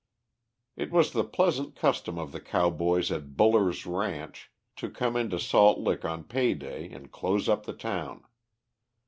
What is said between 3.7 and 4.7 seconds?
ranch